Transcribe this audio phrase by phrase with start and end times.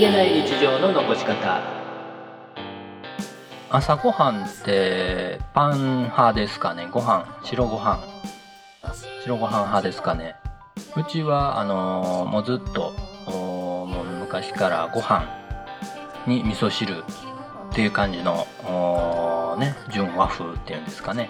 [0.00, 1.62] げない日常の残し方。
[3.68, 6.88] 朝ごはんってパン派ですかね？
[6.90, 7.26] ご飯？
[7.44, 8.00] 白ご飯？
[9.22, 10.36] 白ご飯派ですかね？
[10.96, 12.92] うちはあのもうずっと
[13.30, 15.28] もう昔からご飯
[16.26, 17.02] に味噌汁っ
[17.74, 18.46] ていう感じの
[19.60, 21.28] ね純和風っていうんですかね、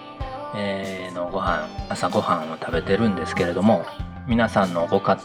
[0.57, 3.85] えー、のご飯朝ごはんを食べてるんですけれども
[4.29, 5.19] 皆さんのご家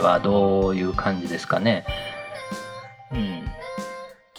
[0.00, 1.84] 庭はどういう感じですかね？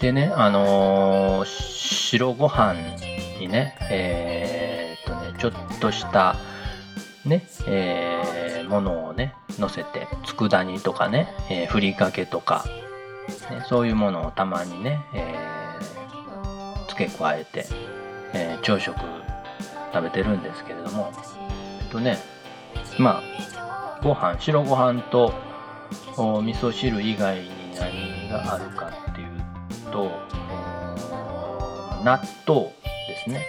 [0.01, 2.73] でね、あのー、白ご飯
[3.39, 6.37] にね、えー、っとね、ちょっとした、
[7.23, 12.65] ね、えー、ものをね、乗せて、佃煮とかね、えー、ふりかけとか、
[13.51, 17.67] ね、そういうものをたまにね、えー、付け加えて、
[18.33, 18.97] えー、朝食
[19.93, 21.11] 食べてるんですけれども、
[21.79, 22.17] えっとね、
[22.97, 25.31] まあ、ご飯白ご飯と
[26.17, 29.30] お味噌汁以外に何があるかっていう
[29.91, 30.11] と
[32.03, 32.73] 納豆
[33.07, 33.45] ですね。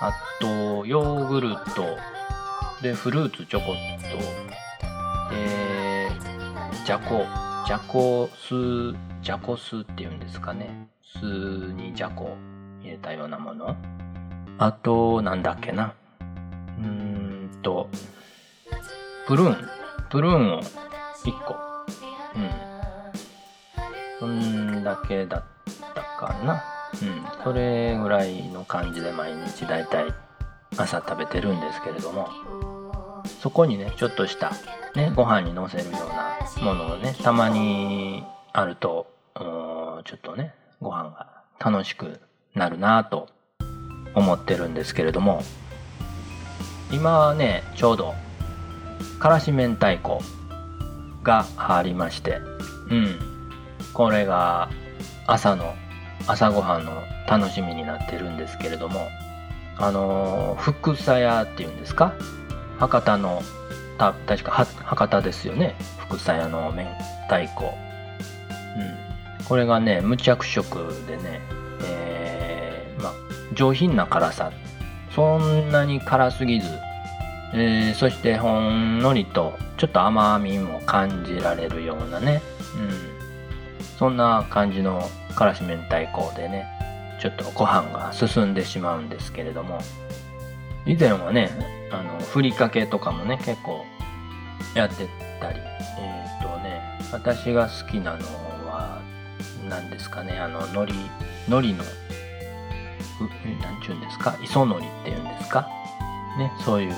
[0.00, 1.96] あとヨーグルト。
[2.82, 4.18] でフルーツチョコット。
[5.32, 7.24] えー、じゃこ
[7.66, 10.88] じゃこ酢じゃこ酢っていうんですかね。
[11.02, 12.36] 酢にじゃこ
[12.82, 13.74] 入れたようなもの。
[14.58, 15.94] あとなんだっけな。
[16.20, 17.88] うーんと
[19.26, 19.68] プルーン。
[20.10, 21.56] プルーンを1個。
[24.22, 24.55] うん。
[24.86, 25.44] だけだっ
[25.94, 26.62] たかな。
[27.02, 27.42] うん。
[27.42, 30.14] それぐらいの感じで毎日だいたい
[30.76, 32.28] 朝食べてるんですけれども、
[33.42, 34.52] そこにね、ちょっとした、
[34.94, 42.20] ね、ご飯にのせるようなものをね、たまにあると、ちょっとね、ご飯が楽しく
[42.54, 43.28] なるなと
[44.14, 45.42] 思ってるんですけれども、
[46.92, 48.14] 今はね、ちょうど
[49.18, 50.20] からし明太子
[51.24, 52.36] がありまして。
[52.88, 53.35] うん
[53.92, 54.70] これが
[55.26, 55.74] 朝の
[56.26, 56.92] 朝ごはんの
[57.28, 59.08] 楽しみになってるんですけれども
[59.78, 62.14] あの福さ屋っていうんですか？
[62.78, 63.42] 博多の
[63.98, 65.76] た確か博多ですよね？
[65.98, 66.84] 福さ屋の明
[67.28, 67.64] 太子。
[67.64, 67.68] う
[69.42, 69.44] ん。
[69.46, 71.40] これがね無着色でね
[71.82, 73.12] えー、ま
[73.54, 74.50] 上品な辛さ。
[75.14, 76.68] そんなに辛すぎず。
[77.54, 82.42] えー、そしてほんのりとちょっと甘みも感じられるようなね、
[82.76, 83.15] うん、
[83.98, 86.66] そんな感じのからし明太子でね
[87.20, 89.80] ちょっとご飯が進んでしまうんですけれども。
[90.88, 91.50] 以前はね
[91.90, 93.84] あのふりかけとかもね結構
[94.76, 95.08] やって
[95.40, 95.58] たり。
[95.98, 96.80] えっ、ー、とね
[97.10, 98.18] 私が好きなの
[98.68, 99.00] は
[99.68, 100.92] 何ですかねあの海苔
[101.48, 101.84] 海苔の
[103.62, 104.38] 何ちゅうんですか？
[104.40, 105.68] 磯海苔っていうんですか？
[106.38, 106.94] ねそういう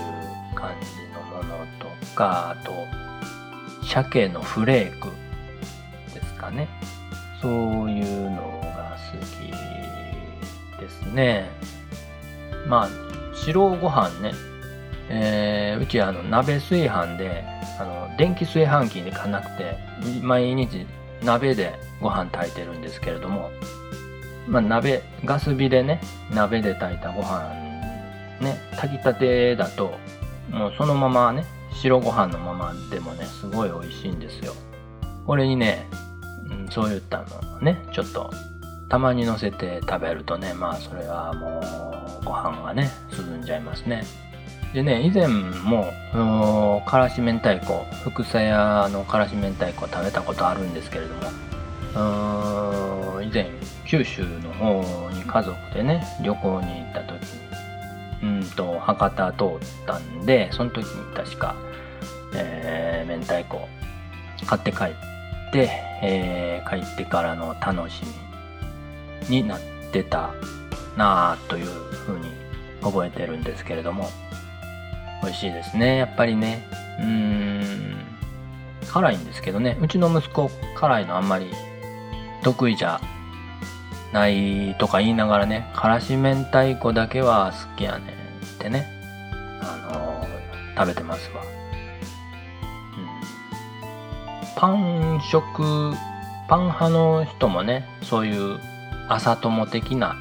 [0.55, 2.73] 感じのものとかあと
[3.87, 5.09] 鮭のフレーク。
[6.49, 6.69] かね。
[7.41, 7.49] そ
[7.85, 8.37] ういうの
[8.77, 11.51] が好きですね。
[12.67, 12.89] まあ
[13.35, 14.33] 白ご飯ね。
[15.11, 17.45] えー、うちあの鍋炊飯で
[17.81, 19.79] あの電気炊飯器にかなくて
[20.21, 20.87] 毎日
[21.23, 23.51] 鍋でご飯炊いてるんですけれども
[24.47, 27.55] まあ鍋ガス火でね鍋で炊いたご飯
[28.43, 29.95] ね炊きたてだと
[30.51, 34.55] もうそのままね、白ご飯のままでもね、すごい美味しいんですよ。
[35.27, 35.87] これにね、
[36.71, 38.31] そういったのね、ちょっと、
[38.89, 41.61] たまに乗せて食べるとね、まあそれはも
[42.23, 44.05] う、ご飯がね、進んじゃいますね。
[44.75, 45.93] でね、以前も、
[46.87, 51.23] からし明太子、福さ屋のからし明太子食べたことあるんですけれども、
[53.23, 53.51] 以前、
[53.87, 57.49] 九州の方に家族でね、旅行に行った時に、
[58.23, 61.55] うんと博多通ったんでその時に確か、
[62.35, 63.69] えー、明太子
[64.47, 65.08] 買って帰っ
[65.49, 65.71] って、
[66.03, 68.03] えー、帰ってからの楽し
[69.29, 69.61] みになっ
[69.93, 70.31] てた
[70.97, 72.31] なあというふうに
[72.83, 74.09] 覚えてるんですけれども。
[75.23, 76.65] 美味しいですねやっぱりね。
[77.01, 77.99] うーん。
[78.87, 79.77] 辛いんですけどね。
[79.81, 81.51] うちの息子辛いのあんまり
[82.43, 83.01] 得意じゃ
[84.13, 88.09] ないとか言いながらね、からし明太子だけは好きやねんっ
[88.59, 88.87] てね、
[89.61, 91.58] あのー、食べてますわ。
[94.59, 95.93] パン食、
[96.49, 98.59] パン派の人もね、そういう
[99.09, 100.17] 朝友的な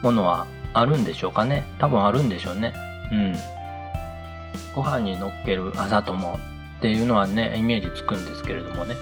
[0.00, 1.64] ものはあるんでしょうかね。
[1.80, 2.72] 多分あるんでしょうね。
[3.10, 3.34] うん。
[4.76, 6.38] ご飯に乗っける朝友
[6.78, 8.94] っていうのはね、イメージつくんですけれどもね。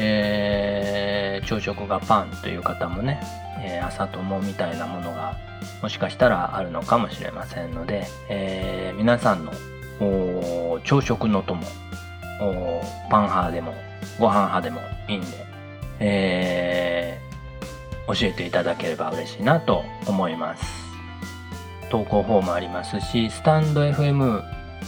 [0.00, 3.20] えー、朝食がパンという方もね、
[3.60, 5.36] えー、朝友みたいなものが
[5.80, 9.52] もしかしたらあるのかもしれませんので、えー、皆さんの
[10.82, 11.62] 朝食の友
[13.10, 13.74] パン派でも
[14.18, 15.26] ご飯派でもいいんで、
[16.00, 20.64] えー、教えていただければ嬉しいなと思います
[21.90, 24.42] 投稿フォームありますしスタンド FM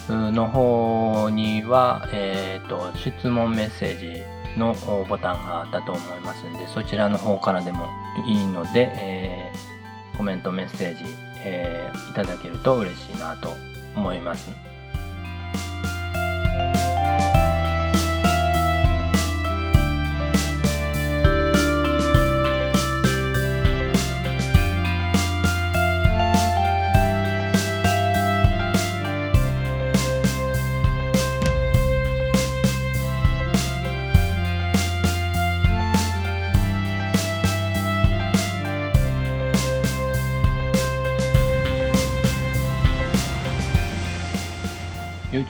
[0.08, 4.22] の方には、えーと、質問メッセージ
[4.58, 4.74] の
[5.08, 7.88] ボタンがあったと思いますんでそちらの方からでも
[8.26, 11.04] いいので、えー、コメントメッセージ、
[11.44, 13.54] えー、いただけると嬉しいなと
[13.96, 14.69] 思います。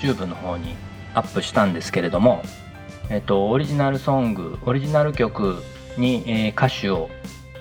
[0.00, 0.74] YouTube の方に
[1.14, 2.42] アップしたんですけれども、
[3.10, 5.62] えっと、オリジナルソングオリジナル曲
[5.98, 7.10] に、えー、歌手を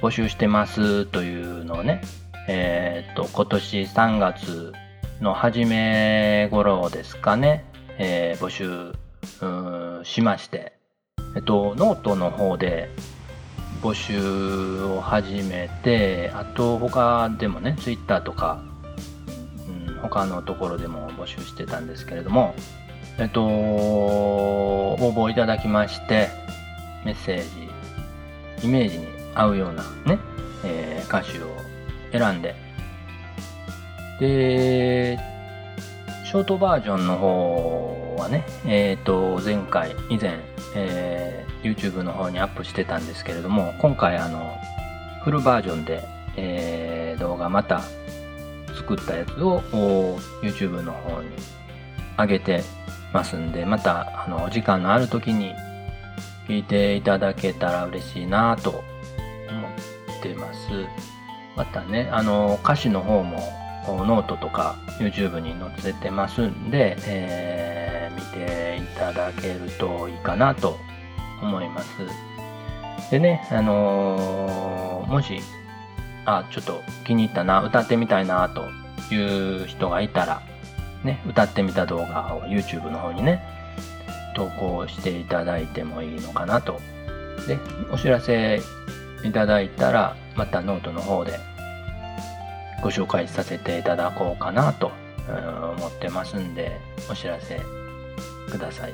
[0.02, 2.02] 募集してますというのをね、
[2.48, 4.74] えー、っと今年3月
[5.22, 7.66] の初め頃ですかね、
[7.98, 8.94] えー、募集
[10.06, 10.74] しまして、
[11.36, 12.90] えっと、ノートの方で
[13.82, 18.62] 募集を始めてあと他でもね Twitter とか
[20.02, 22.56] 他のところでも募集してたんですけれども、
[23.18, 26.30] えっと、応募いただきまして、
[27.06, 27.42] メッセー
[28.62, 30.20] ジ、イメージに合うようなね、
[30.64, 31.48] えー、歌詞を
[32.12, 32.56] 選んで、
[34.20, 35.18] で、
[36.26, 40.40] ショートバージョンの方はね、えっ、ー、と、前回、以前、
[40.76, 44.58] えー、YouTube の方にアップしてたんですけれども、今回、あの、
[45.24, 46.04] フルバージョンで、
[46.36, 47.82] えー、動画また
[48.90, 49.62] 作ったやつを
[50.42, 51.30] YouTube の方に
[52.18, 52.64] 上げて
[53.14, 55.54] ますんで、また、あの、時間のある時に
[56.48, 60.60] 聞いていただけたら嬉しいなと思ってます。
[61.56, 63.38] またね、あの、歌詞の方も
[63.88, 70.80] ノートとか YouTube に載せてますんで、えー、見ていただけるといいかなと
[71.44, 71.90] 思います。
[73.12, 75.40] でね、あのー、もし
[76.26, 78.68] あちょっと気に入ったな歌ってみたいなと
[79.14, 80.42] いう人がいたら
[81.04, 83.42] ね歌ってみた動画を YouTube の方にね
[84.36, 86.80] 投稿していただいてもいいのかなと。
[87.48, 87.58] で
[87.92, 88.62] お知らせ
[89.24, 91.40] いただいたらまたノートの方で
[92.84, 94.92] ご紹介させていただこうかなと
[95.78, 96.80] 思ってますんで
[97.10, 97.60] お知らせ
[98.52, 98.94] ください。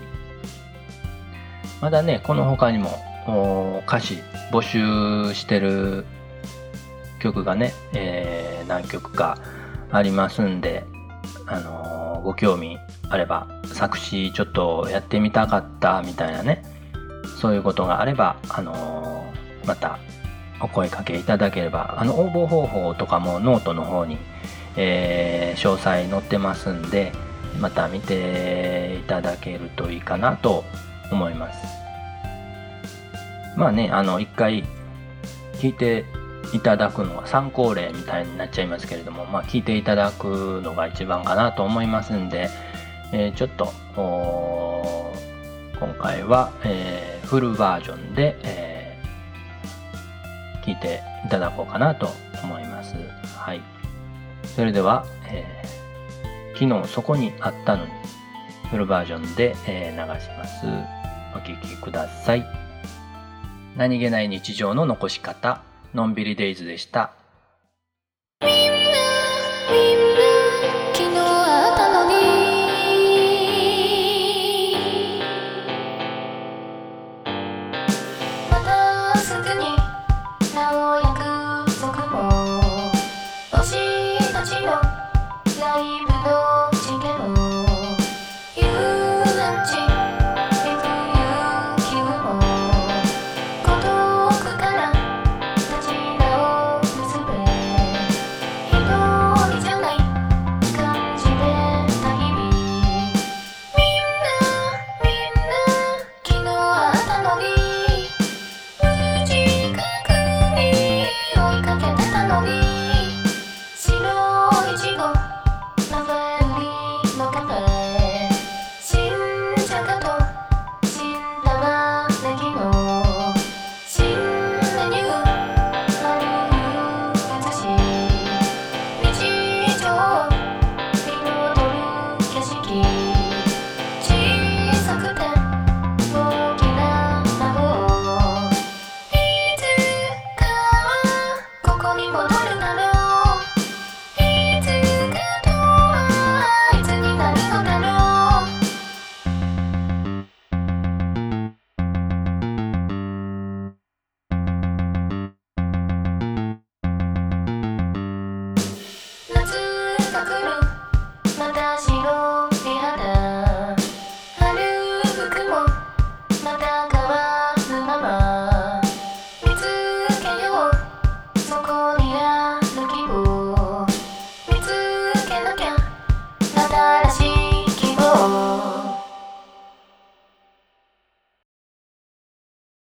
[1.82, 4.20] まだねこの他にも歌詞
[4.52, 6.06] 募集してる
[7.26, 9.40] 曲がね、えー、何曲か
[9.92, 10.86] ありますんで、
[11.48, 12.78] あのー、ご興味
[13.10, 16.64] あれば、作詞ちょっとやってみたかったみたいなね、
[17.42, 19.98] そういうことがあれば、あのー、また
[20.62, 24.20] お声かけいただければ、あの応募方法とかもノートの方に、
[24.76, 27.12] えー、詳細載ってますんで、
[27.60, 30.64] また見ていただけるといいかなと
[31.12, 31.60] 思います。
[33.58, 34.64] まあね、あの、一回
[35.54, 36.06] 聞いて
[36.54, 42.50] いただくのは参考例みたいになっちゃいますけれども、まあ、聞いていただくのが一番かなと思いますんで、
[43.12, 43.74] えー、ちょっと
[45.80, 52.10] 今回は、えー、フルバージョンで、えー、聞いていただこうかなと
[52.44, 52.96] 思います。
[53.38, 53.62] はい。
[54.56, 57.92] それでは、えー、昨日そこにあったのに
[58.72, 60.66] フルバージョンで、えー、流します。
[61.36, 62.46] お聴きください。
[63.76, 65.62] 何気ない日常の残し方。
[65.96, 67.14] のんびりデイズでした。
[68.42, 68.76] みんな、
[69.72, 71.16] みんな、
[72.10, 72.14] に。
[78.52, 79.68] またすぐに、
[80.74, 81.00] お
[82.08, 82.92] も。
[84.34, 84.68] たちの
[85.62, 86.15] ライブ。